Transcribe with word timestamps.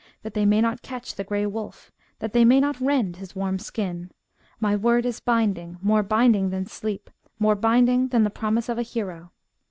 That 0.23 0.33
they 0.33 0.47
may 0.47 0.61
not 0.61 0.81
catch 0.81 1.13
the 1.13 1.23
grey 1.23 1.45
wolf. 1.45 1.91
That 2.17 2.33
they 2.33 2.43
may 2.43 2.59
not 2.59 2.81
rend 2.81 3.17
his 3.17 3.35
warm 3.35 3.59
skin! 3.59 4.09
My 4.59 4.75
word 4.75 5.05
is 5.05 5.19
binding, 5.19 5.77
more 5.79 6.01
binding 6.01 6.49
than 6.49 6.65
sleep. 6.65 7.11
More 7.37 7.53
binding 7.53 8.07
than 8.07 8.23
the 8.23 8.31
promise 8.31 8.67
of 8.67 8.79
a 8.79 8.81
hero 8.81 9.31